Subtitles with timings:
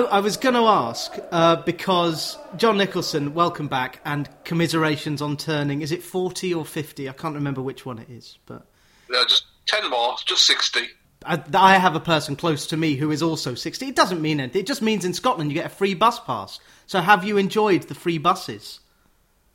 [0.00, 5.36] know, I was going to ask uh, because John Nicholson, welcome back, and commiserations on
[5.36, 5.82] turning.
[5.82, 7.08] Is it forty or fifty?
[7.08, 8.66] I can't remember which one it is, but
[9.10, 10.88] Yeah, just ten more, just sixty.
[11.24, 13.88] I, I have a person close to me who is also sixty.
[13.88, 14.60] It doesn't mean anything.
[14.60, 16.60] It just means in Scotland you get a free bus pass.
[16.86, 18.80] So, have you enjoyed the free buses?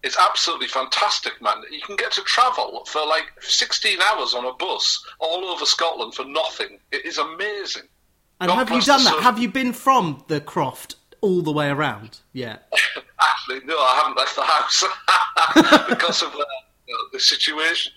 [0.01, 1.57] It's absolutely fantastic, man.
[1.69, 6.13] You can get to travel for like 16 hours on a bus all over Scotland
[6.13, 6.79] for nothing.
[6.89, 7.83] It is amazing.
[8.39, 9.13] And have you done that?
[9.13, 12.19] South- Have you been from the Croft all the way around?
[12.33, 12.57] Yeah.
[13.21, 14.83] Actually, no, I haven't left the house
[15.89, 16.43] because of uh,
[17.11, 17.91] the situation.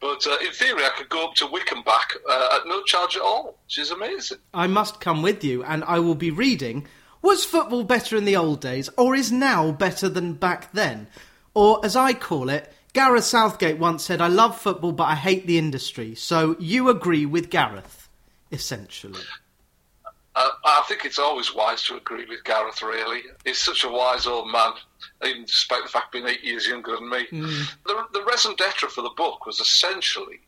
[0.00, 3.16] But uh, in theory, I could go up to Wickham back uh, at no charge
[3.16, 4.38] at all, which is amazing.
[4.54, 6.86] I must come with you, and I will be reading.
[7.22, 11.08] Was football better in the old days, or is now better than back then?
[11.52, 15.46] Or, as I call it, Gareth Southgate once said, I love football, but I hate
[15.46, 16.14] the industry.
[16.14, 18.08] So you agree with Gareth,
[18.52, 19.20] essentially.
[20.40, 23.20] Uh, I think it's always wise to agree with Gareth, really.
[23.44, 24.72] He's such a wise old man,
[25.22, 27.26] even despite the fact being eight years younger than me.
[27.84, 30.40] The, the raison d'etre for the book was essentially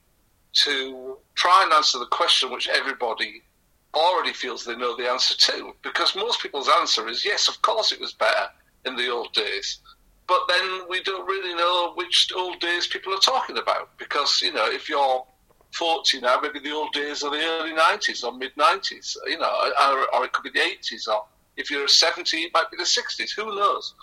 [0.65, 3.43] to try and answer the question which everybody
[3.95, 5.75] already feels they know the answer to.
[5.83, 8.49] Because most people's answer is yes, of course it was better
[8.87, 9.81] in the old days.
[10.27, 13.99] But then we don't really know which old days people are talking about.
[13.99, 15.27] Because, you know, if you're
[15.73, 19.73] 40 now, maybe the old days are the early 90s or mid 90s, you know,
[19.81, 21.25] or, or it could be the 80s, or
[21.57, 23.95] if you're 70, it might be the 60s, who knows?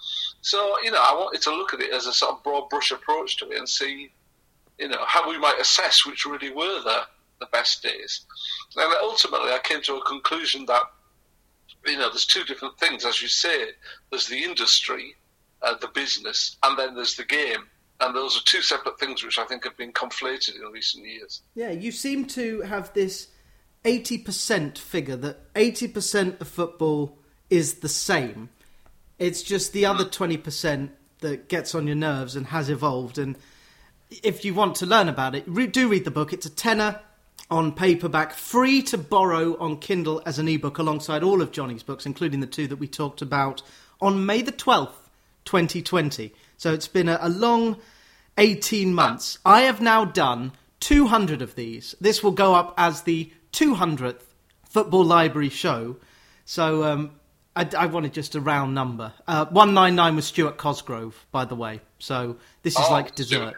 [0.42, 2.92] So, you know, I wanted to look at it as a sort of broad brush
[2.92, 4.12] approach to it and see,
[4.78, 7.02] you know, how we might assess which really were the,
[7.40, 8.22] the best days.
[8.76, 10.84] And ultimately, I came to a conclusion that,
[11.86, 13.70] you know, there's two different things, as you say.
[14.10, 15.16] There's the industry,
[15.62, 17.68] uh, the business, and then there's the game.
[18.02, 21.42] And those are two separate things which I think have been conflated in recent years.
[21.54, 23.28] Yeah, you seem to have this
[23.84, 27.18] 80% figure that 80% of football
[27.50, 28.50] is the same.
[29.18, 30.24] It's just the other hmm.
[30.24, 33.18] 20% that gets on your nerves and has evolved.
[33.18, 33.38] And
[34.10, 36.32] if you want to learn about it, re- do read the book.
[36.32, 37.02] It's a tenner
[37.52, 42.06] on paperback, free to borrow on Kindle as an ebook alongside all of Johnny's books,
[42.06, 43.62] including the two that we talked about
[44.00, 44.94] on May the 12th,
[45.46, 46.34] 2020.
[46.58, 47.78] So it's been a, a long
[48.40, 49.38] 18 months.
[49.46, 51.94] I have now done 200 of these.
[52.02, 54.22] This will go up as the 200th
[54.70, 55.98] Football Library show.
[56.46, 57.12] So um,
[57.56, 59.14] I, I wanted just a round number.
[59.28, 61.82] Uh, 199 was Stuart Cosgrove, by the way.
[62.00, 63.56] So this is Oh, like dessert.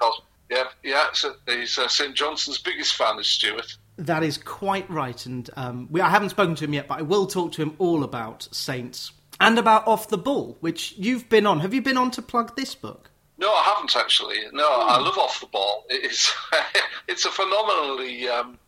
[0.49, 1.05] Yeah, yeah.
[1.13, 3.77] So he's uh, St Johnstone's biggest fan, is Stuart.
[3.97, 7.01] That is quite right, and um, we, I haven't spoken to him yet, but I
[7.03, 11.45] will talk to him all about Saints and about Off the Ball, which you've been
[11.45, 11.59] on.
[11.59, 13.10] Have you been on to plug this book?
[13.41, 14.37] No, I haven't actually.
[14.53, 15.85] No, I love off the ball.
[15.89, 16.31] It is,
[17.07, 18.59] it's a phenomenally um,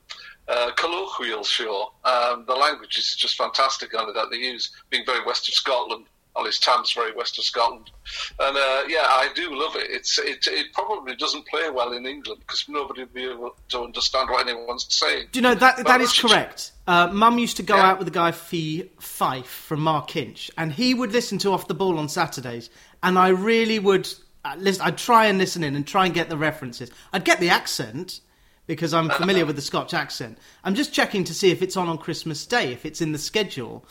[0.48, 1.94] uh, colloquial show.
[2.04, 5.54] Um, the language is just fantastic on it that they use, being very west of
[5.54, 6.06] Scotland.
[6.36, 7.92] Alice Tam's very west of Scotland,
[8.40, 9.92] and uh, yeah, I do love it.
[9.92, 13.84] It's it, it probably doesn't play well in England because nobody will be able to
[13.84, 15.28] understand what anyone's saying.
[15.32, 16.72] Do you know that But that is correct?
[16.88, 17.92] Uh, Mum used to go Yeah.
[17.92, 21.76] out with a guy Fee Fife from Markinch, and he would listen to Off the
[21.76, 22.72] Ball on Saturdays,
[23.04, 24.12] and I really would
[24.46, 24.82] uh, listen.
[24.84, 26.92] I'd try and listen in and try and get the references.
[27.12, 28.22] I'd get the accent
[28.68, 30.38] because I'm familiar with the Scotch accent.
[30.64, 33.18] I'm just checking to see if it's on on Christmas Day, if it's in the
[33.18, 33.86] schedule.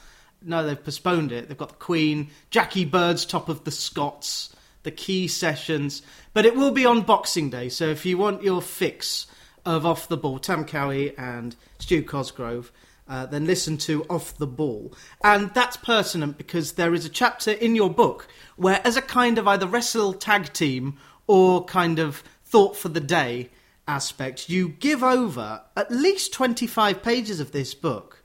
[0.44, 1.48] No, they've postponed it.
[1.48, 6.02] They've got the Queen, Jackie Bird's Top of the Scots, the Quay Sessions,
[6.32, 7.68] but it will be on Boxing Day.
[7.68, 9.26] So if you want your fix
[9.64, 12.72] of Off the Ball, Tam Cowie and Stu Cosgrove,
[13.08, 14.94] uh, then listen to Off the Ball.
[15.22, 19.38] And that's pertinent because there is a chapter in your book where, as a kind
[19.38, 20.96] of either wrestle tag team
[21.26, 23.50] or kind of thought for the day
[23.88, 28.22] aspect, you give over at least 25 pages of this book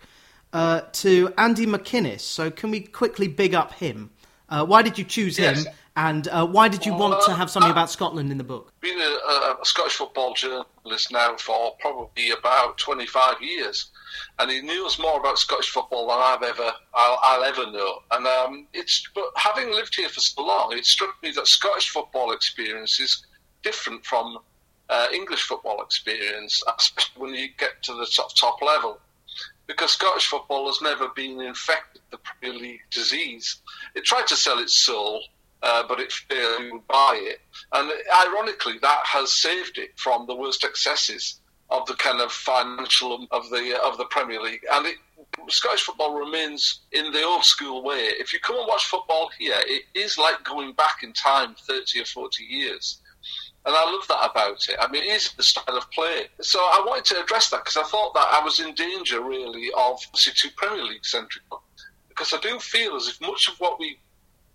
[0.53, 2.21] uh, to Andy McInnes.
[2.21, 4.11] So, can we quickly big up him?
[4.49, 5.65] Uh, why did you choose Yes.
[5.65, 5.73] him?
[5.97, 8.71] And uh, why did you want to have something about Scotland in the book?
[8.81, 13.89] been a, a, Scottish football journalist now for probably about 25 years,
[14.37, 18.03] and he knows more about Scottish football than I've ever I'll, I'll ever know.
[18.11, 21.89] And um, it's but having lived here for so long, it struck me that Scottish
[21.89, 23.25] football experience is
[23.63, 24.37] different from
[24.89, 28.99] uh, English football experience, especially when you get to the top top level.
[29.65, 33.57] Because Scottish football has never been infected with the Premier League disease.
[33.95, 35.23] It tried to sell its soul
[35.63, 37.41] uh, but it failed buy it.
[37.73, 37.91] And
[38.25, 41.39] ironically, that has saved it from the worst excesses
[41.69, 44.65] of the kind of financial of the of the Premier League.
[44.71, 44.95] And it,
[45.49, 48.11] Scottish football remains in the old school way.
[48.19, 52.01] If you come and watch football here, it is like going back in time 30
[52.01, 52.99] or 40 years.
[53.65, 54.77] And I love that about it.
[54.79, 56.27] I mean, it is the style of play.
[56.39, 59.69] So I wanted to address that because I thought that I was in danger, really,
[59.77, 61.43] of too Premier League centric
[62.17, 63.99] because I do feel as if much of what we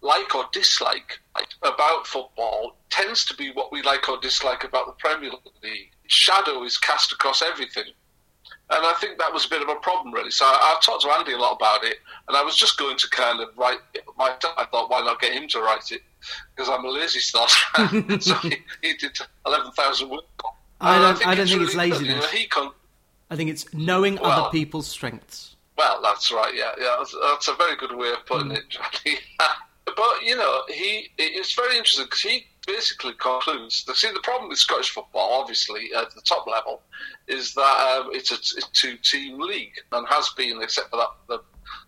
[0.02, 1.20] like or dislike
[1.62, 5.30] about football tends to be what we like or dislike about the Premier
[5.62, 5.90] League.
[6.08, 7.84] Shadow is cast across everything.
[8.70, 10.30] And I think that was a bit of a problem, really.
[10.30, 12.96] So I, have talked to Andy a lot about it, and I was just going
[12.96, 14.54] to kind of write it myself.
[14.56, 16.00] I thought, why not get him to write it?
[16.54, 17.50] Because I'm a lazy start.
[18.20, 20.22] so he, he did 11,000 words.
[20.80, 22.32] I don't, I, think, I don't it's, think really it's laziness.
[22.32, 22.72] You know,
[23.30, 25.56] I think it's knowing well, other people's strengths.
[25.76, 26.72] Well, that's right, yeah.
[26.78, 28.58] yeah that's, that's a very good way of putting mm.
[29.04, 29.20] it,
[29.96, 33.84] But, you know, he it's very interesting because he basically concludes.
[33.94, 36.82] See, the problem with Scottish football, obviously, at the top level,
[37.26, 41.38] is that um, it's a, a two-team league and has been, except for that the,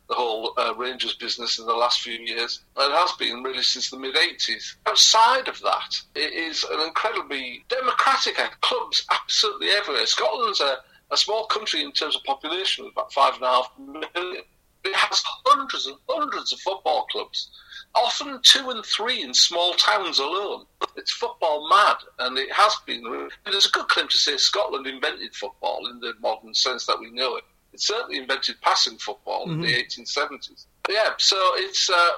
[0.08, 2.62] the whole uh, Rangers business in the last few years.
[2.76, 4.76] It has been really since the mid 80s.
[4.86, 10.06] Outside of that, it is an incredibly democratic clubs absolutely everywhere.
[10.06, 10.78] Scotland's a,
[11.10, 14.42] a small country in terms of population, about five and a half million.
[14.84, 17.48] It has hundreds and hundreds of football clubs
[17.94, 20.64] often two and three in small towns alone.
[20.96, 23.28] It's football mad, and it has been.
[23.44, 27.10] There's a good claim to say Scotland invented football in the modern sense that we
[27.10, 27.44] know it.
[27.72, 29.54] It certainly invented passing football mm-hmm.
[29.54, 30.66] in the 1870s.
[30.84, 32.10] But yeah, so it's uh,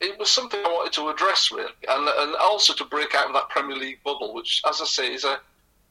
[0.00, 3.34] it was something I wanted to address really, and and also to break out of
[3.34, 5.40] that Premier League bubble, which, as I say, is a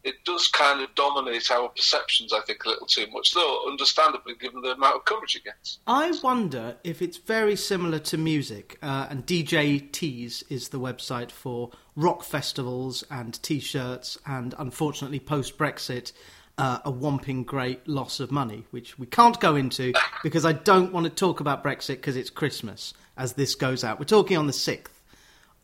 [0.04, 4.36] it does kind of dominate our perceptions, I think, a little too much, though, understandably,
[4.36, 5.80] given the amount of coverage it gets.
[5.88, 11.32] I wonder if it's very similar to music, uh, and DJ Tees is the website
[11.32, 16.14] for rock festivals and t shirts, and unfortunately, post Brexit,
[16.58, 20.94] uh, a whomping great loss of money, which we can't go into because I don't
[20.94, 24.00] want to talk about Brexit because it's Christmas as this goes out.
[24.00, 24.88] We're talking on the 6th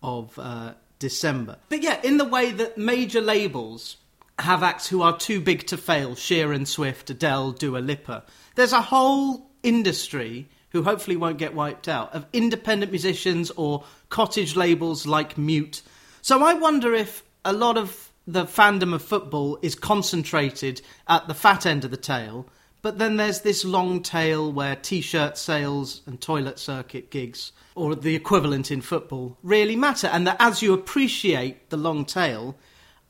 [0.01, 1.57] of uh, December.
[1.69, 3.97] But yeah, in the way that major labels
[4.39, 8.23] have acts who are too big to fail Sheeran, Swift, Adele, Dua Lipa.
[8.55, 14.55] There's a whole industry who hopefully won't get wiped out of independent musicians or cottage
[14.55, 15.83] labels like Mute.
[16.21, 21.33] So I wonder if a lot of the fandom of football is concentrated at the
[21.33, 22.47] fat end of the tail,
[22.81, 27.95] but then there's this long tail where t shirt sales and toilet circuit gigs, or
[27.95, 30.07] the equivalent in football, really matter.
[30.07, 32.55] And that as you appreciate the long tail,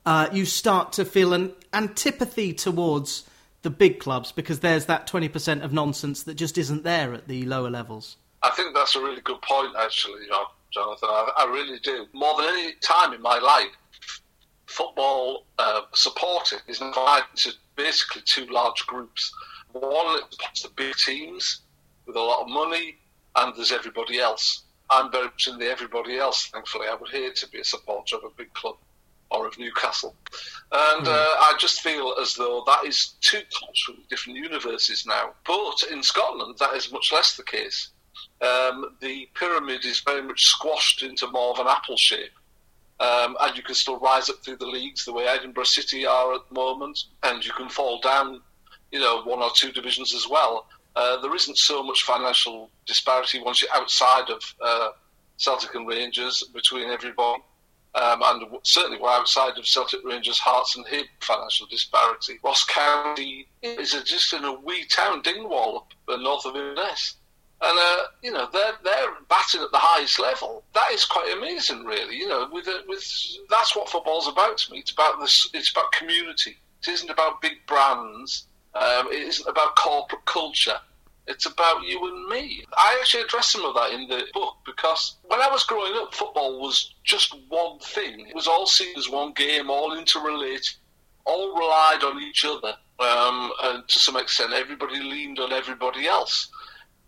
[0.06, 3.24] uh, you start to feel an antipathy towards
[3.62, 7.46] the big clubs because there's that 20% of nonsense that just isn't there at the
[7.46, 8.18] lower levels.
[8.42, 10.28] I think that's a really good point, actually,
[10.72, 11.10] Jonathan.
[11.10, 12.06] I, I really do.
[12.14, 13.72] More than any time in my life,
[14.66, 19.34] football uh, supporting is divided into basically two large groups.
[19.72, 20.20] One
[20.54, 21.62] is the big teams
[22.06, 22.98] with a lot of money,
[23.38, 24.64] and there's everybody else.
[24.90, 26.88] I'm very much in the everybody else, thankfully.
[26.88, 28.76] I would hate to be a supporter of a big club
[29.34, 30.16] or of Newcastle.
[30.72, 31.12] And mm.
[31.12, 35.34] uh, I just feel as though that is two completely different universes now.
[35.46, 37.90] But in Scotland, that is much less the case.
[38.42, 42.32] Um, the pyramid is very much squashed into more of an apple shape.
[43.00, 46.34] Um, and you can still rise up through the leagues the way Edinburgh City are
[46.36, 48.42] at the moment, and you can fall down,
[48.92, 50.68] you know, one or two divisions as well.
[50.96, 54.90] Uh, there isn't so much financial disparity once you're outside of uh,
[55.38, 57.42] Celtic and Rangers between everybody.
[57.96, 62.40] Um, and certainly we're outside of Celtic Rangers, Hearts and Hib financial disparity.
[62.44, 67.18] Ross County is just in a wee town, Dingwall, up north of Inverness.
[67.62, 70.64] And, uh, you know, they're, they're batting at the highest level.
[70.74, 72.18] That is quite amazing, really.
[72.18, 73.06] You know, with, with
[73.50, 74.80] that's what football's about to me.
[74.80, 76.58] It's about this, it's about community.
[76.82, 78.48] It isn't about big brands.
[78.74, 80.80] Um, it isn't about corporate culture.
[81.26, 82.66] It's about you and me.
[82.78, 86.14] I actually address some of that in the book because when I was growing up,
[86.14, 88.28] football was just one thing.
[88.28, 90.68] It was all seen as one game, all interrelated,
[91.26, 92.76] all relied on each other.
[93.00, 96.50] Um, and to some extent, everybody leaned on everybody else.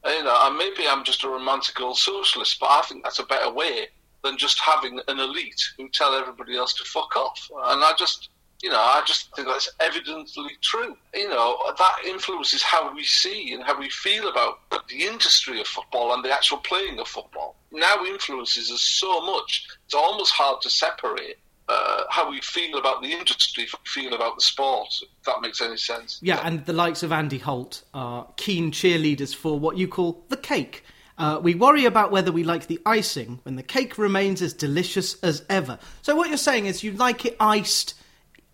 [0.06, 3.26] You know, and maybe I'm just a romantic old socialist, but I think that's a
[3.26, 3.88] better way
[4.24, 7.50] than just having an elite who tell everybody else to fuck off.
[7.66, 8.30] And I just
[8.66, 10.98] you know, I just think that's evidently true.
[11.14, 14.58] You know, that influences how we see and how we feel about
[14.90, 17.58] the industry of football and the actual playing of football.
[17.72, 21.38] Now influences us so much, it's almost hard to separate
[21.70, 25.78] uh, how we feel about the industry, feel about the sport, if that makes any
[25.78, 26.18] sense.
[26.24, 30.38] Yeah, and the likes of Andy Holt are keen cheerleaders for what you call the
[30.38, 30.84] cake.
[31.20, 35.22] Uh, we worry about whether we like the icing when the cake remains as delicious
[35.22, 35.78] as ever.
[36.02, 37.94] So, what you're saying is you like it iced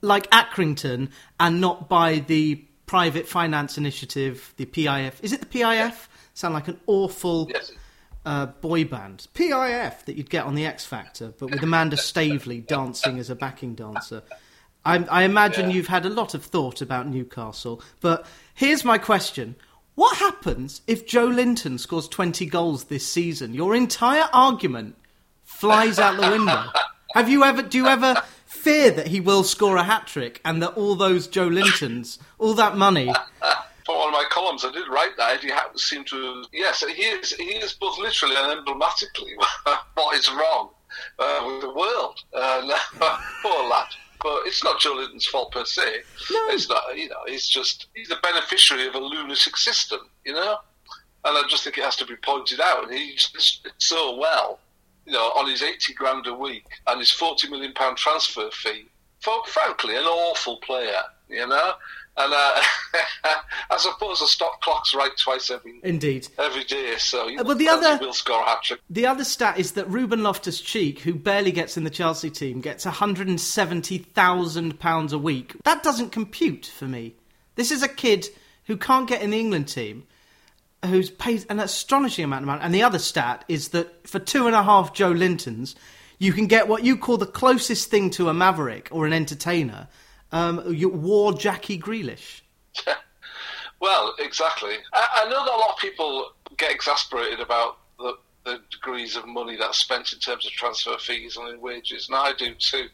[0.01, 5.13] like Accrington and not by the private finance initiative, the PIF.
[5.21, 6.07] Is it the PIF?
[6.33, 7.71] Sound like an awful yes.
[8.25, 9.27] uh, boy band.
[9.33, 13.35] PIF that you'd get on the X Factor, but with Amanda Staveley dancing as a
[13.35, 14.23] backing dancer.
[14.83, 15.75] I, I imagine yeah.
[15.75, 19.55] you've had a lot of thought about Newcastle, but here's my question.
[19.95, 23.53] What happens if Joelinton scores 20 goals this season?
[23.53, 24.95] Your entire argument
[25.43, 26.65] flies out the window.
[27.13, 28.23] Have you ever, do you ever
[28.61, 32.77] fear that he will score a hat trick and that all those Joelintons, all that
[32.77, 33.13] money.
[33.85, 36.45] For one of my columns, I did write that Eddie Howe seemed to.
[36.53, 39.33] Yes, he is, he is both literally and emblematically
[39.95, 40.69] what is wrong
[41.17, 42.19] uh, with the world.
[42.33, 42.77] Uh,
[43.41, 43.87] poor lad
[44.23, 46.03] but it's not Joelinton's fault per se.
[46.31, 46.47] No.
[46.49, 50.57] It's not, you know, he's just, he's a beneficiary of a lunatic system, you know?
[51.25, 52.83] And I just think it has to be pointed out.
[52.83, 54.59] And he's so well,
[55.05, 58.85] you know, on his 80 grand a week and his 40 million pound transfer fee
[59.19, 61.73] for, frankly, an awful player, you know?
[62.17, 62.61] And uh,
[63.71, 66.95] I suppose the stop clock's right twice every indeed every day.
[66.97, 68.81] So you but the other will score a hat trick.
[68.89, 72.59] The other stat is that Ruben Loftus Cheek, who barely gets in the Chelsea team,
[72.59, 75.55] gets one hundred and seventy thousand pounds a week.
[75.63, 77.15] That doesn't compute for me.
[77.55, 78.27] This is a kid
[78.65, 80.05] who can't get in the England team,
[80.85, 82.61] who's paid an astonishing amount of money.
[82.63, 85.75] And the other stat is that for two and a half Joelintons,
[86.17, 89.87] you can get what you call the closest thing to a maverick or an entertainer
[90.31, 92.41] um, war Jackie Grealish.
[93.79, 94.75] well, exactly.
[94.93, 99.27] I, I, know that a lot of people get exasperated about the, the, degrees of
[99.27, 102.87] money that's spent in terms of transfer fees and in wages, and I do too.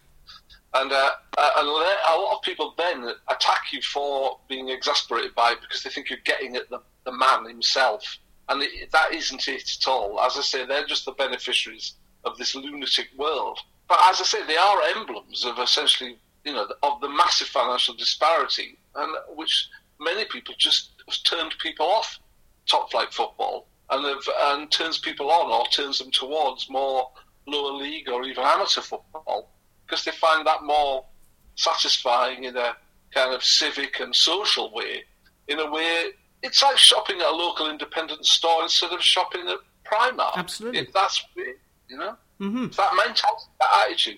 [0.74, 5.62] And, uh, uh a lot of people then attack you for being exasperated by it
[5.62, 8.04] because they think you're getting at the, the man himself.
[8.50, 10.20] And it, that isn't it at all.
[10.22, 13.60] As I say, they're just the beneficiaries of this lunatic world.
[13.88, 17.94] But as I say, they are emblems of essentially you know, of the massive financial
[17.94, 19.68] disparity, and which
[20.00, 20.92] many people just
[21.26, 22.20] turned people off
[22.68, 24.06] top flight football and
[24.42, 27.10] and turns people on or turns them towards more
[27.48, 29.50] lower league or even amateur football
[29.86, 31.06] because they find that more
[31.56, 32.76] satisfying in a
[33.14, 35.04] kind of civic and social way.
[35.50, 39.58] In a way, it's like shopping at a local independent store instead of shopping at
[39.86, 40.36] Primark.
[40.36, 42.16] Absolutely, it, that's it, you know.
[42.40, 42.66] Mm-hmm.
[42.66, 44.18] It's that mentality, that attitude.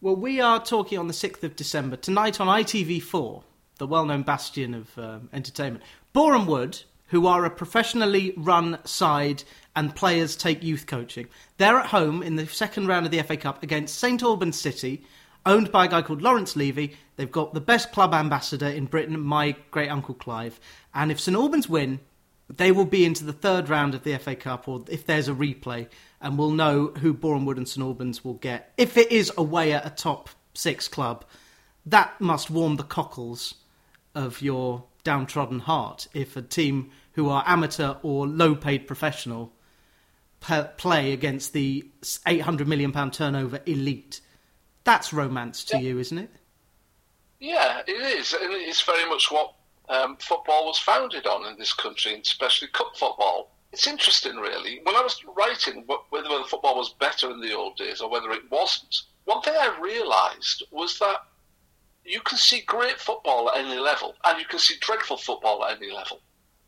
[0.00, 3.42] Well, we are talking on the 6th of December, tonight on ITV4,
[3.78, 5.84] the well known bastion of um, entertainment.
[6.12, 9.42] Boreham Wood, who are a professionally run side
[9.74, 11.26] and players take youth coaching,
[11.56, 15.04] they're at home in the second round of the FA Cup against St Albans City,
[15.46, 16.96] owned by a guy called Lawrence Levy.
[17.16, 20.60] They've got the best club ambassador in Britain, my great uncle Clive.
[20.94, 22.00] And if St Albans win,
[22.48, 25.34] they will be into the third round of the FA Cup, or if there's a
[25.34, 25.88] replay,
[26.20, 28.72] and we'll know who Wood and St Albans will get.
[28.76, 31.24] If it is away at a top six club,
[31.84, 33.54] that must warm the cockles
[34.14, 36.08] of your downtrodden heart.
[36.14, 39.52] If a team who are amateur or low paid professional
[40.40, 44.20] play against the £800 million turnover elite,
[44.88, 45.82] that's romance to yeah.
[45.82, 46.30] you, isn't it?
[47.40, 48.32] Yeah, it is.
[48.32, 49.54] And it's very much what
[49.88, 54.80] um, football was founded on in this country, and especially cup football it's interesting, really.
[54.82, 58.30] When I was writing whether, whether football was better in the old days or whether
[58.32, 61.18] it wasn't, one thing I realised was that
[62.04, 65.76] you can see great football at any level and you can see dreadful football at
[65.76, 66.20] any level.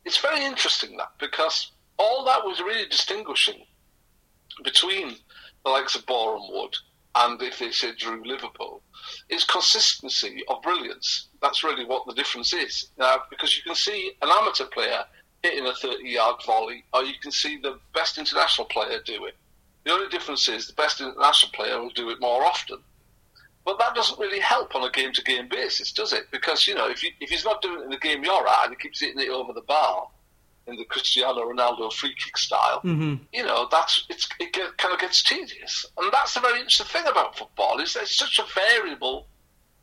[0.04, 3.64] It's very interesting that because all that was really distinguishing
[4.62, 5.16] between
[5.64, 6.76] the likes of Boreham Wood
[7.14, 8.82] and if they say Drew Liverpool
[9.28, 11.28] is consistency of brilliance.
[11.42, 12.90] That's really what the difference is.
[12.98, 15.04] Now, because you can see an amateur player
[15.42, 19.36] hitting a 30 yard volley, or you can see the best international player do it.
[19.84, 22.78] The only difference is the best international player will do it more often.
[23.64, 26.30] But that doesn't really help on a game to game basis, does it?
[26.30, 28.64] Because, you know, if, you, if he's not doing it in the game you're at
[28.66, 30.08] and he keeps hitting it over the bar
[30.70, 33.16] in the Cristiano Ronaldo free kick style, mm-hmm.
[33.32, 35.86] you know, that's it's, it kind of gets tedious.
[35.98, 39.26] And that's the very interesting thing about football is that it's such a variable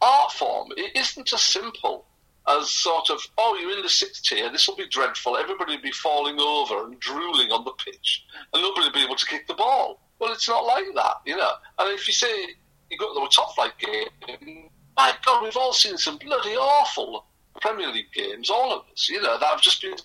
[0.01, 0.69] art form.
[0.77, 2.05] It isn't as simple
[2.47, 5.81] as sort of, oh, you're in the sixth tier, this will be dreadful, everybody will
[5.81, 9.45] be falling over and drooling on the pitch, and nobody will be able to kick
[9.47, 9.99] the ball.
[10.19, 11.51] Well, it's not like that, you know.
[11.77, 12.55] And if you say
[12.89, 17.25] you go to a top flight game, my God, we've all seen some bloody awful
[17.61, 19.95] Premier League games, all of us, you know, that have just been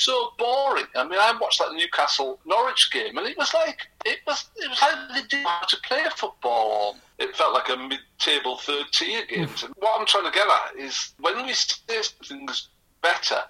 [0.00, 0.86] so boring.
[0.94, 4.68] I mean, I watched that Newcastle Norwich game, and it was like it was it
[4.68, 6.96] was how they did how to play football.
[7.18, 9.48] It felt like a mid-table third tier game.
[9.62, 12.68] And what I'm trying to get at is when we say something's
[13.02, 13.42] better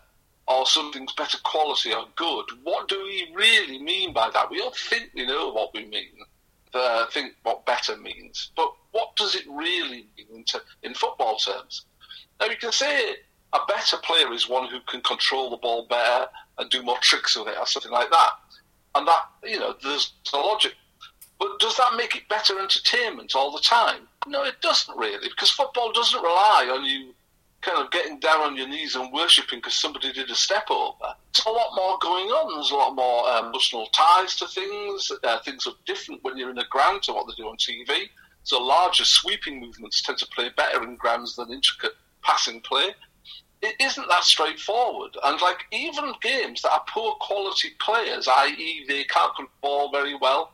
[0.49, 4.51] or something's better quality or good, what do we really mean by that?
[4.51, 6.09] We all think we know what we mean.
[6.75, 10.45] Uh, think what better means, but what does it really mean in,
[10.83, 11.85] in football terms?
[12.41, 13.17] Now you can say
[13.53, 16.27] a better player is one who can control the ball better
[16.59, 18.31] and do more tricks with it or something like that.
[18.95, 20.75] And that, you know, there's a logic.
[21.39, 24.09] But does that make it better entertainment all the time?
[24.27, 27.15] No, it doesn't really, because football doesn't rely on you
[27.63, 31.15] kind of getting down on your knees and worshipping because somebody did a step over.
[31.35, 32.55] There's a lot more going on.
[32.55, 35.11] There's a lot more um, emotional ties to things.
[35.23, 38.09] Uh, things are different when you're in a ground to what they do on TV.
[38.45, 41.93] So larger sweeping movements tend to play better in grounds than intricate
[42.23, 42.95] passing play.
[43.63, 45.17] It isn't that straightforward.
[45.23, 50.53] And like even games that are poor quality players, i.e., they can't control very well,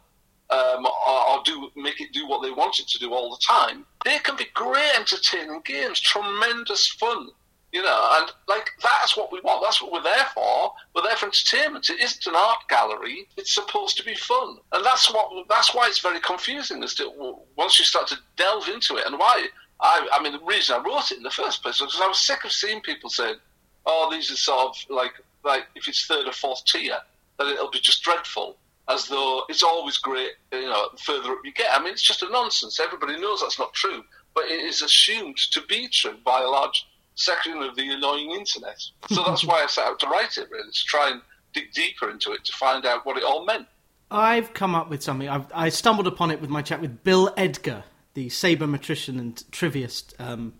[0.50, 3.42] um, or, or, do make it do what they want it to do all the
[3.44, 3.84] time.
[4.04, 7.28] They can be great, entertaining games, tremendous fun.
[7.72, 9.62] You know, and like that's what we want.
[9.62, 10.72] That's what we're there for.
[10.94, 11.90] We're there for entertainment.
[11.90, 13.28] It isn't an art gallery.
[13.36, 15.30] It's supposed to be fun, and that's what.
[15.48, 16.82] That's why it's very confusing.
[16.84, 19.48] As to once you start to delve into it, and why.
[19.80, 22.08] I, I mean, the reason I wrote it in the first place was because I
[22.08, 23.36] was sick of seeing people saying,
[23.84, 25.12] "Oh, these are sort of like
[25.44, 26.98] like if it's third or fourth tier,
[27.38, 28.56] then it'll be just dreadful."
[28.88, 31.70] as though it's always great, you know, the further up you get.
[31.72, 32.78] I mean, it's just a nonsense.
[32.78, 34.04] Everybody knows that's not true,
[34.34, 38.80] but it is assumed to be true by a large section of the annoying internet.
[39.10, 41.20] So that's why I set out to write it, really, to try and
[41.52, 43.66] dig deeper into it to find out what it all meant.
[44.10, 45.28] I've come up with something.
[45.28, 47.82] I've, i stumbled upon it with my chat with Bill Edgar,
[48.16, 50.54] the sabermetrician and triviast um,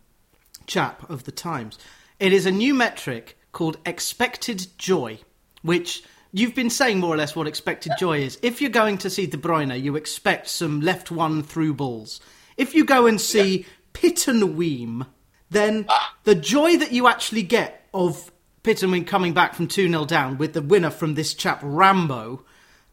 [0.66, 1.78] chap of the Times.
[2.20, 5.18] It is a new metric called expected joy,
[5.62, 8.38] which You've been saying more or less what expected joy is.
[8.42, 12.20] If you're going to see De Bruyne, you expect some left one through balls.
[12.58, 13.64] If you go and see yeah.
[13.94, 15.06] Pittenweem,
[15.48, 16.14] then ah.
[16.24, 18.30] the joy that you actually get of
[18.64, 22.44] Pittenweem coming back from 2 0 down with the winner from this chap, Rambo,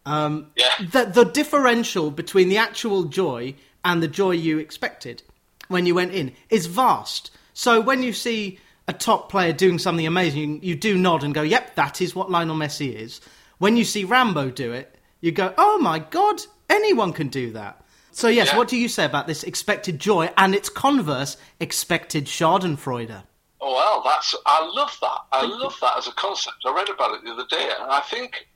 [0.05, 0.75] um, yeah.
[0.79, 5.23] the, the differential between the actual joy and the joy you expected
[5.67, 7.31] when you went in is vast.
[7.53, 11.41] So when you see a top player doing something amazing, you, do nod and go,
[11.41, 13.21] "Yep, that is what Lionel Messi is."
[13.57, 17.83] When you see Rambo do it, you go, "Oh my god, anyone can do that."
[18.11, 18.57] So yes, yeah.
[18.57, 23.23] what do you say about this expected joy and its converse, expected Schadenfreude?
[23.59, 25.19] Oh well, that's I love that.
[25.31, 26.58] I love that as a concept.
[26.65, 28.47] I read about it the other day, and I think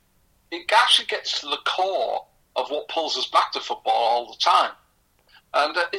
[0.50, 2.26] it actually gets to the core
[2.56, 4.72] of what pulls us back to football all the time.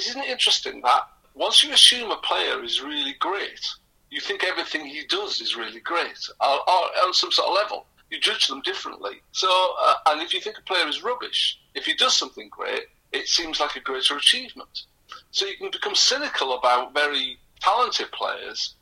[0.07, 3.67] Isn't it interesting that once you assume a player is really great,
[4.09, 7.85] you think everything he does is really great, or, or on some sort of level.
[8.09, 9.21] You judge them differently.
[9.33, 9.49] So,
[9.81, 13.27] uh, and if you think a player is rubbish, if he does something great, it
[13.27, 14.83] seems like a greater achievement.
[15.31, 18.75] So you can become cynical about very talented players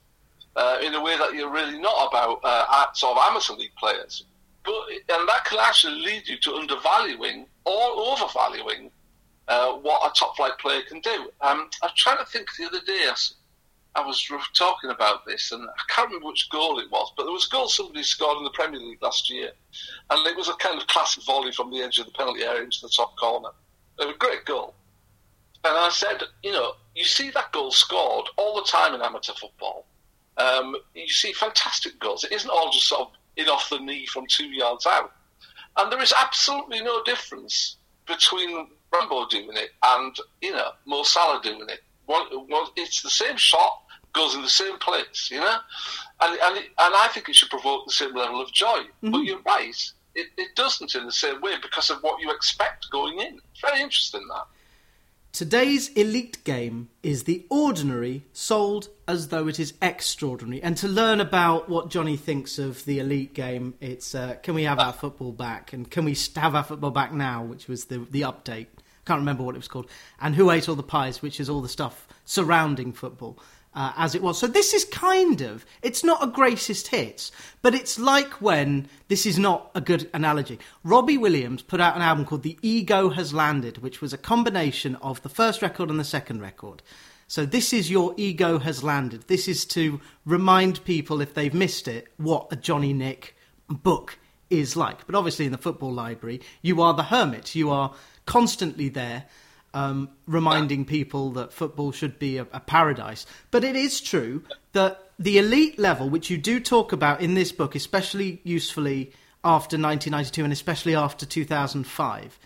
[0.56, 4.24] uh, in a way that you're really not about uh, sort of amateur league players.
[4.64, 4.76] But
[5.10, 8.92] and that can actually lead you to undervaluing or overvaluing
[9.48, 11.32] uh, what a top flight player can do.
[11.42, 13.10] Um, I was trying to think the other day.
[13.96, 17.32] I was talking about this, and I can't remember which goal it was, but there
[17.32, 19.52] was a goal somebody scored in the Premier League last year,
[20.12, 22.64] and it was a kind of classic volley from the edge of the penalty area
[22.64, 23.50] into the top corner.
[24.00, 24.76] It was a great goal.
[25.64, 29.34] And I said, you know, you see that goal scored all the time in amateur
[29.34, 29.88] football.
[30.38, 32.24] Um, you see fantastic goals.
[32.24, 35.12] It isn't all just sort of in off the knee from two yards out.
[35.78, 41.42] And there is absolutely no difference between Rambo doing it and, you know, Mo Salah
[41.42, 41.82] doing it.
[42.06, 43.82] One, one, it's the same shot,
[44.14, 45.58] goes in the same place, you know?
[46.22, 48.66] And, and, and I think it should provoke the same level of joy.
[48.68, 49.12] Mm-hmm.
[49.12, 52.90] But you're right, it, it doesn't in the same way because of what you expect
[52.92, 53.40] going in.
[53.52, 54.46] It's very interesting that.
[55.38, 60.64] Today's elite game is the ordinary sold as though it is extraordinary.
[60.64, 64.64] And to learn about what Johnny thinks of the elite game, it's uh, can we
[64.64, 65.74] have our football back?
[65.74, 67.44] And can we have our football back now?
[67.44, 68.66] Which was the, the update.
[69.08, 69.88] Can't remember what it was called.
[70.20, 73.40] And Who Ate All the Pies, which is all the stuff surrounding football
[73.74, 74.38] uh, as it was.
[74.38, 79.26] So this is kind of it's not a greatest hits, but it's like when this
[79.26, 80.60] is not a good analogy.
[80.84, 84.96] Robbie Williams put out an album called The Ego Has Landed, which was a combination
[84.96, 86.82] of the first record and the second record.
[87.30, 89.28] So this is your ego has landed.
[89.28, 93.36] This is to remind people if they've missed it what a Johnny Nick
[93.68, 94.18] book
[94.50, 95.06] is like.
[95.06, 97.54] But obviously in the football library, you are the hermit.
[97.54, 97.94] You are
[98.28, 99.26] constantly there
[99.74, 103.26] um, reminding people that football should be a, a paradise.
[103.52, 107.52] But it is true that the elite level, which you do talk about in this
[107.52, 109.12] book, especially usefully
[109.44, 112.40] after 1992 and especially after 2005,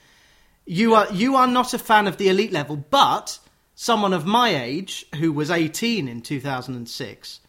[0.66, 3.40] you are you are not a fan of the elite level, but
[3.76, 7.40] someone of my age who was 18 in 2006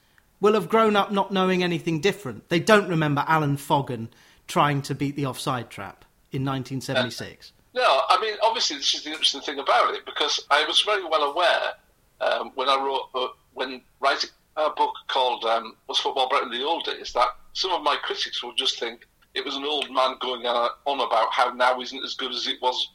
[0.40, 2.48] will have grown up not knowing anything different.
[2.48, 4.08] They don't remember Alan Foggon
[4.48, 7.52] trying to beat the offside trap in 1976.
[7.74, 11.04] No, I mean, obviously, this is the interesting thing about it because I was very
[11.04, 11.72] well aware
[12.20, 16.50] um, when I wrote, uh, when writing a book called um, Was Football Better in
[16.50, 19.90] the Old Days, that some of my critics would just think it was an old
[19.90, 22.90] man going on about how now isn't as good as it was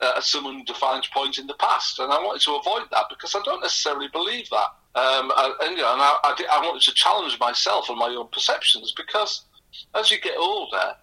[0.00, 3.40] at some undefined point in the past, and I wanted to avoid that because I
[3.44, 5.00] don't necessarily believe that.
[5.00, 8.28] Um, and, you know, and I, I, I, wanted to challenge myself and my own
[8.28, 9.44] perceptions because
[9.96, 10.94] as you get older,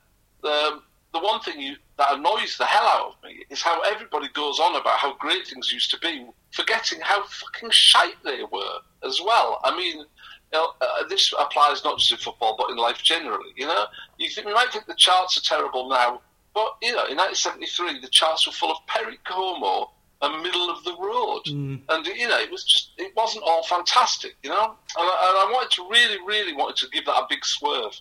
[0.42, 0.82] the,
[1.14, 4.60] the one thing you, that annoys the hell out of me is how everybody goes
[4.60, 9.22] on about how great things used to be, forgetting how fucking shite they were as
[9.24, 9.60] well.
[9.64, 10.06] I mean, you
[10.54, 13.52] know, uh, this applies not just in football but in life generally.
[13.56, 13.86] You know,
[14.18, 16.22] you think you might think the charts are terrible now,
[16.54, 20.84] but you know, in 1973 the charts were full of Perry Como and middle of
[20.84, 21.82] the road, mm.
[21.90, 24.36] and you know, it was just it wasn't all fantastic.
[24.44, 27.26] You know, and I, and I wanted to really, really wanted to give that a
[27.28, 28.00] big swerve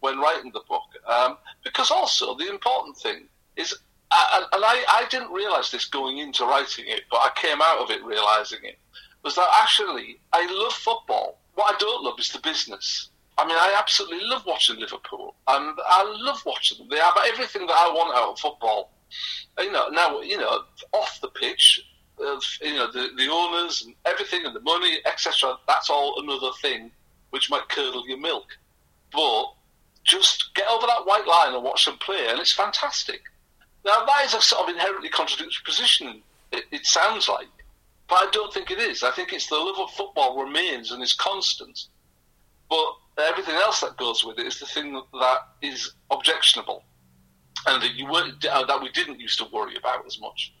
[0.00, 0.82] when writing the book.
[1.06, 3.72] Um, because also, the important thing is,
[4.12, 7.90] and I, I didn't realise this going into writing it, but I came out of
[7.90, 8.78] it realising it,
[9.22, 11.38] was that actually I love football.
[11.54, 13.10] What I don't love is the business.
[13.38, 16.88] I mean, I absolutely love watching Liverpool, and I love watching them.
[16.90, 18.90] They have everything that I want out of football.
[19.58, 21.80] You know, now you know, off the pitch,
[22.20, 25.56] uh, you know, the, the owners and everything, and the money, etc.
[25.66, 26.90] That's all another thing
[27.30, 28.46] which might curdle your milk.
[29.12, 29.44] But
[30.04, 33.22] just get over that white line and watch them play, and it's fantastic.
[33.84, 37.48] Now, that is a sort of inherently contradictory position, it, it sounds like,
[38.08, 39.02] but I don't think it is.
[39.02, 41.86] I think it's the love of football remains and is constant,
[42.68, 46.82] but everything else that goes with it is the thing that is objectionable,
[47.66, 50.52] and that you were, uh, that we didn't used to worry about as much.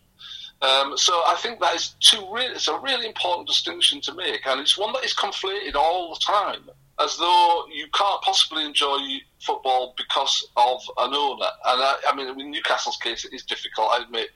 [0.62, 4.60] Um, so I think that is two it's a really important distinction to make, and
[4.60, 6.68] it's one that is conflated all the time
[7.00, 8.98] as though you can't possibly enjoy
[9.40, 11.46] football because of an owner.
[11.66, 14.30] And I, I mean, in Newcastle's case, it is difficult, I admit.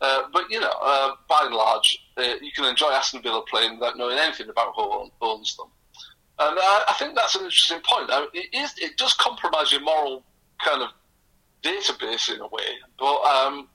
[0.00, 3.74] Uh, but you know, uh, by and large, uh, you can enjoy Aston Villa playing
[3.74, 5.68] without knowing anything about who owns them.
[6.38, 8.10] And I, I think that's an interesting point.
[8.10, 10.24] I mean, it is, it does compromise your moral
[10.64, 10.90] kind of
[11.62, 13.68] database in a way, but um,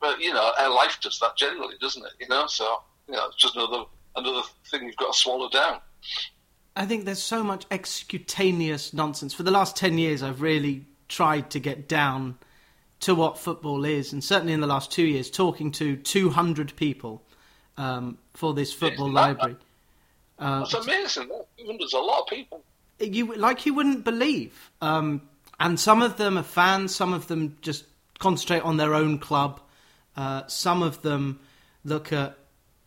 [0.00, 2.12] but you know, our life does that generally, doesn't it?
[2.20, 3.84] You know, so you know, it's just another
[4.16, 5.80] another thing you've got to swallow down.
[6.80, 9.34] I think there's so much executaneous nonsense.
[9.34, 12.38] For the last 10 years, I've really tried to get down
[13.00, 17.22] to what football is, and certainly in the last two years, talking to 200 people
[17.76, 19.56] um, for this football library.
[20.38, 21.28] Uh, That's amazing.
[21.58, 22.64] There's a lot of people.
[22.98, 25.20] You like you wouldn't believe, um,
[25.58, 26.96] and some of them are fans.
[26.96, 27.84] Some of them just
[28.20, 29.60] concentrate on their own club.
[30.16, 31.40] Uh, some of them
[31.84, 32.38] look at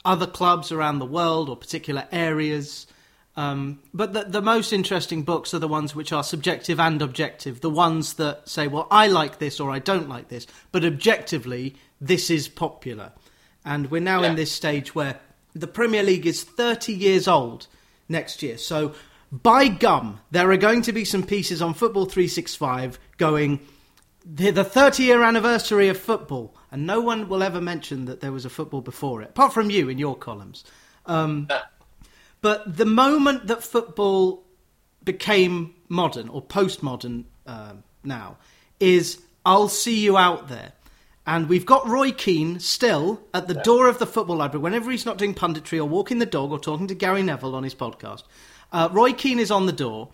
[0.04, 2.88] other clubs around the world or particular areas.
[3.36, 7.62] Um, but the, the, most interesting books are the ones which are subjective and objective.
[7.62, 11.76] The ones that say, well, I like this or I don't like this, but objectively,
[12.00, 13.12] this is popular.
[13.66, 14.30] And we're now yeah.
[14.30, 15.20] in this stage where
[15.56, 17.68] the Premier League is 30 years old
[18.08, 18.58] next year.
[18.58, 18.94] So,
[19.32, 23.62] by gum, there are going to be some pieces on Football 365 going,
[24.24, 26.56] the 30 year anniversary of football.
[26.72, 29.72] And no one will ever mention that there was a football before it, apart from
[29.72, 30.64] you in your columns.
[31.06, 31.48] Um,
[32.44, 34.44] but the moment that football
[35.02, 37.72] became modern or postmodern uh,
[38.04, 38.36] now
[38.82, 40.74] is I'll see you out there.
[41.26, 43.64] And we've got Roy Keane still at the yeah.
[43.64, 46.60] door of the football library whenever he's not doing punditry or walking the dog or
[46.60, 48.24] talking to Gary Neville on his podcast.
[48.74, 50.10] Uh, Roy Keane is on the door,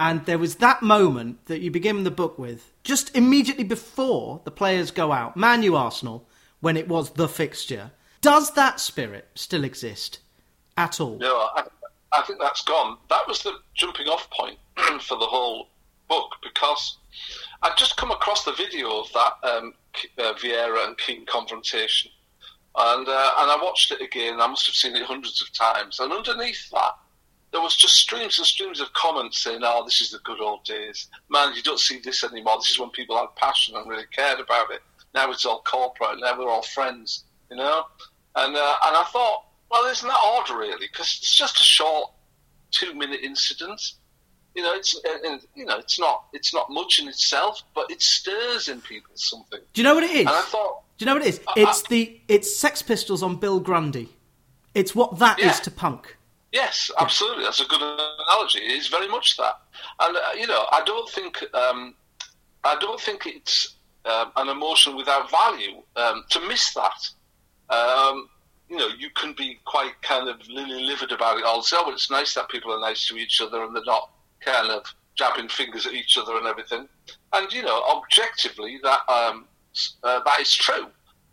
[0.00, 4.50] and there was that moment that you begin the book with, just immediately before the
[4.50, 6.26] players go out, Man U Arsenal,
[6.58, 7.92] when it was the fixture.
[8.20, 10.18] Does that spirit still exist
[10.78, 11.18] at all.
[11.18, 11.64] No, I,
[12.12, 12.96] I think that's gone.
[13.10, 14.58] That was the jumping off point
[15.02, 15.68] for the whole
[16.08, 16.98] book because
[17.62, 19.74] I'd just come across the video of that um,
[20.18, 22.10] uh, Vieira and Keane confrontation,
[22.76, 24.40] and uh, and I watched it again.
[24.40, 26.92] I must have seen it hundreds of times, and underneath that.
[27.50, 30.64] There was just streams and streams of comments saying, "Oh, this is the good old
[30.64, 31.54] days, man.
[31.54, 32.58] You don't see this anymore.
[32.58, 34.82] This is when people had passion and really cared about it.
[35.14, 36.20] Now it's all corporate.
[36.20, 37.86] Now we're all friends, you know."
[38.36, 40.86] And uh, and I thought, well, isn't that odd, really?
[40.86, 42.12] Because it's just a short
[42.70, 43.80] two-minute incident.
[44.54, 48.02] You know, it's uh, you know, it's not it's not much in itself, but it
[48.02, 49.60] stirs in people something.
[49.72, 50.20] Do you know what it is?
[50.20, 51.40] And I thought, do you know what it is?
[51.56, 54.08] It's I, the it's Sex Pistols on Bill Grundy.
[54.74, 55.50] It's what that yeah.
[55.50, 56.16] is to punk.
[56.50, 57.44] Yes, absolutely.
[57.44, 58.60] That's a good analogy.
[58.60, 59.60] It is very much that.
[60.00, 61.94] And uh, you know, I don't think um,
[62.64, 63.76] I don't think it's
[64.06, 67.08] um, an emotion without value um, to miss that.
[68.68, 71.62] You know, you can be quite kind of lily livered about it all.
[71.62, 74.70] So, oh, it's nice that people are nice to each other and they're not kind
[74.70, 76.88] of jabbing fingers at each other and everything.
[77.32, 79.46] And you know, objectively, that um,
[80.02, 80.86] uh, that is true.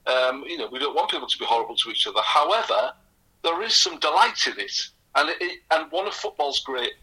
[0.07, 2.21] Um, you know, we don't want people to be horrible to each other.
[2.23, 2.93] However,
[3.43, 6.93] there is some delight in it, and it, and one of football's great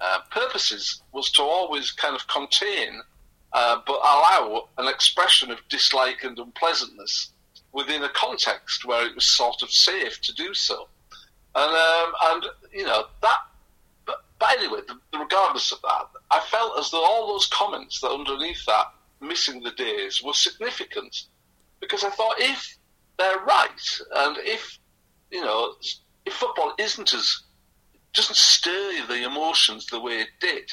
[0.00, 3.00] uh, purposes was to always kind of contain,
[3.52, 7.32] uh, but allow an expression of dislike and unpleasantness
[7.74, 10.88] within a context where it was sort of safe to do so.
[11.54, 13.38] And um, and you know that.
[14.06, 14.80] But, but anyway,
[15.18, 18.86] regardless of that, I felt as though all those comments that underneath that
[19.20, 21.24] missing the days were significant
[21.80, 22.76] because I thought if
[23.18, 24.78] they're right and if
[25.30, 25.74] you know
[26.26, 27.42] if football isn't as
[28.12, 30.70] doesn't stir the emotions the way it did,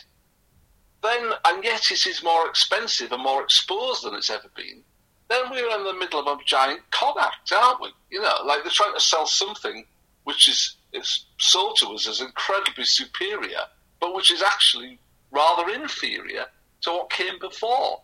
[1.03, 4.83] then and yet it is more expensive and more exposed than it's ever been.
[5.31, 7.87] Then we're in the middle of a giant con act, aren't we?
[8.09, 9.85] You know, like they're trying to sell something
[10.25, 13.61] which is, is sold to us as incredibly superior,
[14.01, 14.99] but which is actually
[15.31, 16.47] rather inferior
[16.81, 18.01] to what came before.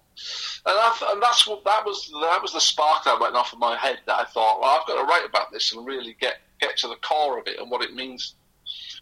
[0.66, 2.10] And, I, and that's what that was.
[2.22, 4.00] That was the spark that went off in my head.
[4.06, 6.88] That I thought, well, I've got to write about this and really get get to
[6.88, 8.36] the core of it and what it means.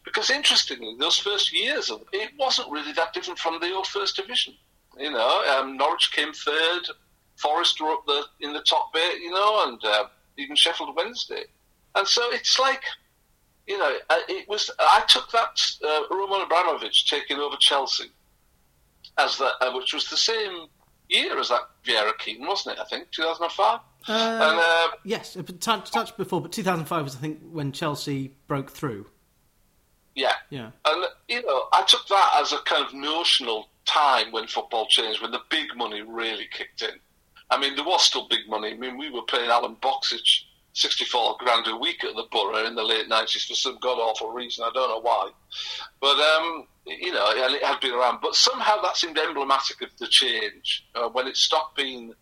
[0.03, 4.15] Because interestingly, those first years of it wasn't really that different from the old First
[4.15, 4.55] Division.
[4.97, 6.89] You know, um, Norwich came third,
[7.37, 9.21] Forest were up the in the top bit.
[9.21, 10.05] You know, and uh,
[10.37, 11.43] even Sheffield Wednesday.
[11.95, 12.83] And so it's like
[13.67, 14.69] you know, uh, it was.
[14.79, 18.11] I took that uh, Roman Abramovich taking over Chelsea
[19.17, 20.67] as that, uh, which was the same
[21.09, 22.81] year as that Vieira Keaton, wasn't it?
[22.81, 23.79] I think 2005.
[24.07, 28.69] Uh, and, uh, yes, touch, touch before, but 2005 was I think when Chelsea broke
[28.69, 29.07] through.
[30.13, 34.47] Yeah, yeah, and you know, I took that as a kind of notional time when
[34.47, 36.99] football changed, when the big money really kicked in.
[37.49, 38.71] I mean, there was still big money.
[38.71, 42.75] I mean, we were paying Alen Boksic 64 grand a week at the Borough in
[42.75, 44.65] the late 90s for some god awful reason.
[44.67, 45.29] I don't know why.
[46.01, 48.19] But, um, you know, it had been around.
[48.21, 52.13] But somehow that seemed emblematic of the change uh, when it stopped being,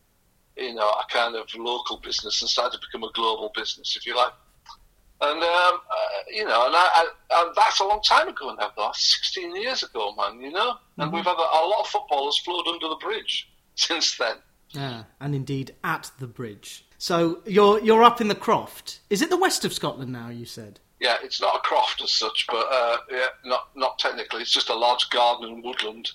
[0.55, 4.05] you know, a kind of local business and started to become a global business, if
[4.05, 4.33] you like.
[5.21, 7.07] And, um, uh, you know, and, I, I,
[7.41, 8.91] and, that's a long time ago now, though.
[8.93, 10.75] 16 years ago, man, you know?
[10.97, 11.15] And mm-hmm.
[11.15, 14.36] we've had a, a lot of footballers flowed under the bridge since then.
[14.73, 16.86] Yeah, and indeed at the bridge.
[16.97, 19.01] So you're you're up in the croft.
[19.09, 20.29] Is it the west of Scotland now?
[20.29, 20.79] You said.
[20.99, 24.41] Yeah, it's not a croft as such, but uh, yeah, not not technically.
[24.41, 26.12] It's just a large garden and woodland,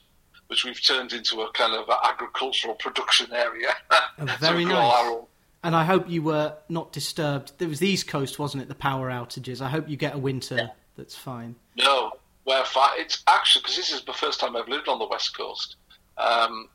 [0.47, 3.75] which we've turned into a kind of agricultural production area.
[3.91, 5.27] Oh, very nice.
[5.63, 7.53] And I hope you were not disturbed.
[7.59, 8.69] There was the East Coast, wasn't it?
[8.69, 9.61] The power outages.
[9.61, 10.69] I hope you get a winter yeah.
[10.97, 11.57] that's fine.
[11.77, 12.13] No,
[12.47, 12.93] we're fine.
[13.01, 15.77] It's actually because this is the first time I've lived on the West Coast.
[16.17, 16.69] Um,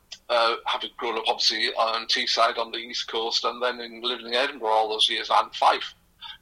[0.83, 4.33] uh, grown up obviously on Teesside on the east coast, and then in living in
[4.33, 5.93] Edinburgh all those years and Fife,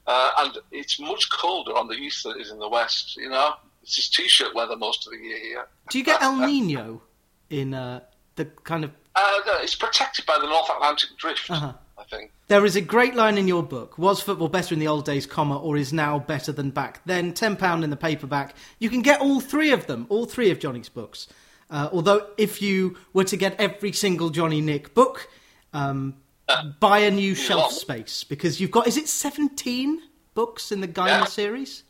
[0.08, 3.15] uh, and it's much colder on the east than it is in the west.
[3.17, 5.67] You know, it's just t-shirt weather most of the year here.
[5.89, 7.01] Do you get El Nino
[7.49, 8.01] in uh,
[8.36, 8.91] the kind of?
[9.15, 11.49] Uh, no, it's protected by the North Atlantic Drift.
[11.49, 11.73] Uh-huh.
[12.01, 12.32] I think.
[12.47, 13.97] There is a great line in your book.
[13.97, 17.34] Was football better in the old days, comma, or is now better than back then?
[17.34, 18.56] £10 in the paperback.
[18.80, 21.27] You can get all three of them, all three of Johnny's books.
[21.72, 25.30] Uh, although, if you were to get every single Johnny Nick book,
[25.72, 26.18] um,
[26.50, 30.02] uh, buy a new shelf space because you've got, is it 17
[30.34, 31.26] books in the Guymer yeah.
[31.26, 31.84] series?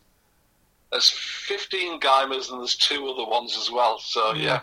[0.91, 3.97] There's 15 Guymers and there's two other ones as well.
[3.97, 4.59] So, yeah, yeah.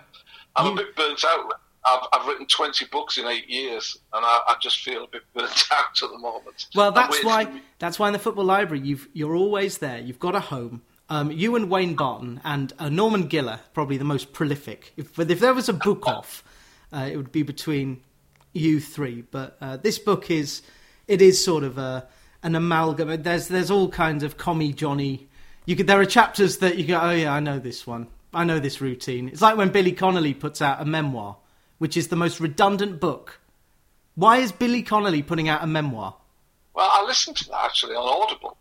[0.54, 0.72] I'm you...
[0.72, 1.52] a bit burnt out.
[1.84, 5.22] I've, I've, written 20 books in eight years and I, I, just feel a bit
[5.34, 6.66] burnt out at the moment.
[6.74, 9.98] Well, that's why, that's why in the Football Library you've, you're always there.
[9.98, 14.04] You've got a home um, you and Wayne Barton and uh, Norman Giller, probably the
[14.04, 14.92] most prolific.
[14.96, 16.44] If, if there was a book off,
[16.92, 18.02] uh, it would be between
[18.52, 19.22] you three.
[19.22, 20.62] But uh, this book is
[21.06, 22.06] it is sort of a,
[22.42, 23.22] an amalgam.
[23.22, 25.28] There's there's all kinds of commie Johnny.
[25.64, 28.08] You could there are chapters that you go, oh yeah, I know this one.
[28.32, 29.28] I know this routine.
[29.28, 31.38] It's like when Billy Connolly puts out a memoir,
[31.78, 33.40] which is the most redundant book.
[34.14, 36.16] Why is Billy Connolly putting out a memoir?
[36.74, 38.58] Well, I listened to that actually on Audible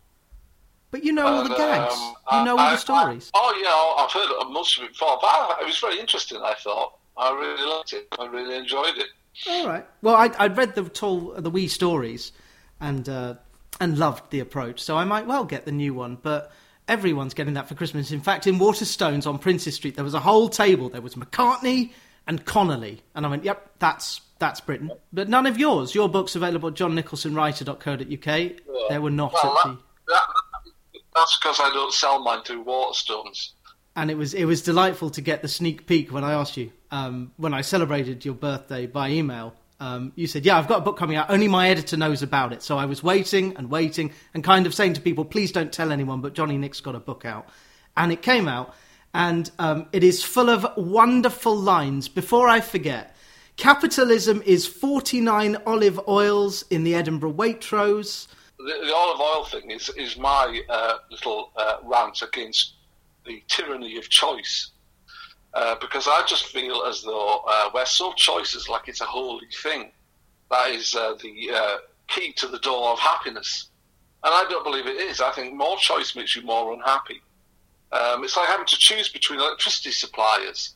[0.90, 1.94] but you know all the gags.
[2.30, 3.30] Um, you know I, all the stories.
[3.34, 5.18] I, oh yeah, I've heard most of it before.
[5.20, 6.40] But it was very interesting.
[6.42, 8.06] I thought I really liked it.
[8.18, 9.08] I really enjoyed it.
[9.48, 9.86] All right.
[10.02, 12.32] Well, I I read the tall the wee stories,
[12.80, 13.34] and uh,
[13.80, 14.80] and loved the approach.
[14.80, 16.52] So I might well get the new one, but.
[16.90, 18.12] Everyone's getting that for Christmas.
[18.12, 20.88] In fact, in Waterstones on Princes Street, there was a whole table.
[20.88, 21.90] There was McCartney
[22.26, 25.94] and Connolly, and I went, "Yep, that's that's Britain." But none of yours.
[25.94, 28.26] Your book's available at johnnicholsonwriter.co.uk.
[28.40, 28.52] Yeah.
[28.88, 29.78] There were not well, at the.
[30.08, 30.22] That,
[31.18, 33.50] that's because I don't sell mine through Waterstones.
[33.96, 36.70] And it was it was delightful to get the sneak peek when I asked you
[36.90, 39.54] um, when I celebrated your birthday by email.
[39.80, 41.30] Um, you said, "Yeah, I've got a book coming out.
[41.30, 44.74] Only my editor knows about it." So I was waiting and waiting and kind of
[44.74, 47.48] saying to people, "Please don't tell anyone." But Johnny Nick's got a book out,
[47.96, 48.74] and it came out,
[49.12, 52.08] and um, it is full of wonderful lines.
[52.08, 53.16] Before I forget,
[53.56, 58.28] capitalism is forty nine olive oils in the Edinburgh Waitrose
[58.58, 62.74] the, olive oil thing is is my uh, little uh, rant against
[63.26, 64.72] the tyranny of choice.
[65.54, 69.46] Uh, because I just feel as though uh, we're so choices like it's a holy
[69.62, 69.90] thing.
[70.50, 71.76] That is uh, the uh,
[72.08, 73.70] key to the door of happiness.
[74.24, 75.20] And I don't believe it is.
[75.20, 77.22] I think more choice makes you more unhappy.
[77.92, 80.74] Um, it's like having to choose between electricity suppliers.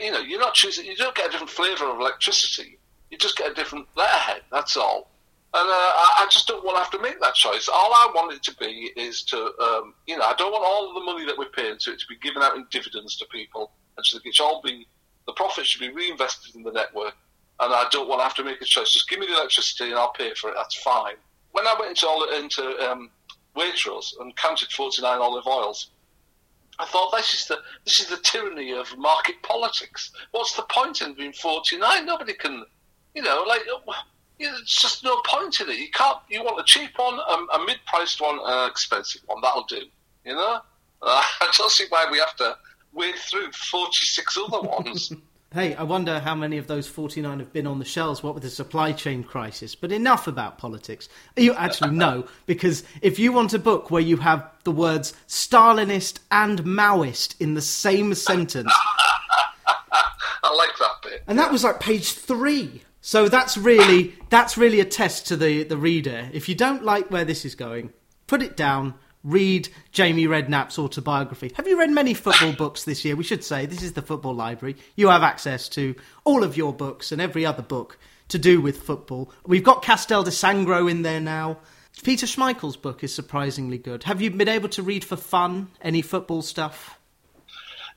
[0.00, 0.84] You know, you're not choosing.
[0.84, 2.78] You don't get a different flavour of electricity.
[3.10, 4.42] You just get a different letterhead.
[4.50, 5.11] That's all.
[5.54, 7.68] And uh, I, just don't want to have to make that choice.
[7.68, 10.88] All I want it to be is to, um, you know, I don't want all
[10.88, 13.26] of the money that we're paying to it to be given out in dividends to
[13.26, 14.86] people, and so it should all be
[15.26, 17.14] the profit should be reinvested in the network.
[17.60, 18.92] And I don't want to have to make a choice.
[18.92, 20.54] Just give me the electricity and I'll pay for it.
[20.56, 21.14] That's fine.
[21.52, 23.10] When I went into all, into um,
[23.54, 25.90] Waitrose and counted 49 olive oils,
[26.78, 30.10] I thought this is the this is the tyranny of market politics.
[30.30, 32.06] What's the point in being 49?
[32.06, 32.64] Nobody can,
[33.14, 33.60] you know, like
[34.38, 35.78] it's just no point in it.
[35.78, 36.18] You can't.
[36.28, 39.40] You want a cheap one, a, a mid-priced one, an expensive one.
[39.42, 39.82] That'll do.
[40.24, 40.60] You know.
[41.02, 42.56] Uh, I don't see why we have to
[42.92, 45.12] wade through 46 other ones.
[45.52, 48.42] Hey, I wonder how many of those 49 have been on the shelves, what with
[48.42, 49.74] the supply chain crisis.
[49.74, 51.10] But enough about politics.
[51.36, 56.20] You actually know, because if you want a book where you have the words Stalinist
[56.30, 58.72] and Maoist in the same sentence.
[60.42, 61.22] I like that bit.
[61.26, 62.82] And that was like page three.
[63.04, 66.30] So that's really that's really a test to the, the reader.
[66.32, 67.92] If you don't like where this is going,
[68.28, 71.52] put it down, read Jamie Redknapp's autobiography.
[71.56, 73.16] Have you read many football books this year?
[73.16, 74.76] We should say this is the football library.
[74.94, 78.82] You have access to all of your books and every other book to do with
[78.82, 79.32] football.
[79.44, 81.58] We've got Castel di Sangro in there now.
[82.04, 84.04] Peter Schmeichel's book is surprisingly good.
[84.04, 87.00] Have you been able to read for fun any football stuff?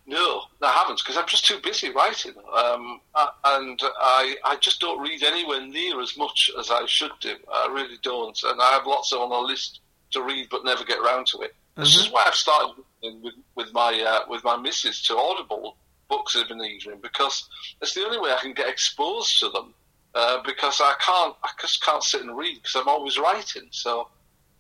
[0.08, 3.02] No, I haven't because I'm just too busy writing, um,
[3.44, 7.36] and I I just don't read anywhere near as much as I should do.
[7.52, 9.80] I really don't, and I have lots on a list
[10.12, 11.52] to read but never get around to it.
[11.52, 11.82] Mm-hmm.
[11.82, 15.76] This is why I've started with with my uh, with my missus to Audible
[16.08, 17.50] books in the evening because
[17.82, 19.74] it's the only way I can get exposed to them.
[20.14, 23.68] Uh, because I can't, I just can't sit and read because I'm always writing.
[23.72, 24.08] So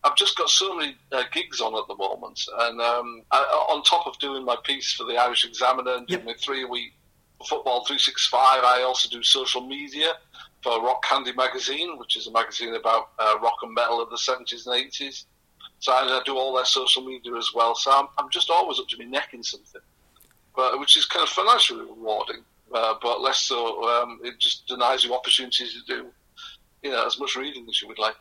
[0.05, 3.39] I've just got so many uh, gigs on at the moment, and um, I,
[3.73, 6.27] on top of doing my piece for the Irish Examiner and doing yep.
[6.27, 6.93] my three-week
[7.49, 10.13] football three six five, I also do social media
[10.63, 14.17] for Rock Candy magazine, which is a magazine about uh, rock and metal of the
[14.17, 15.25] seventies and eighties.
[15.79, 17.75] So I do all their social media as well.
[17.75, 19.81] So I'm, I'm just always up to my neck in something,
[20.55, 22.41] but which is kind of financially rewarding,
[22.73, 23.83] uh, but less so.
[23.89, 26.07] Um, it just denies you opportunities to do,
[26.83, 28.15] you know, as much reading as you would like.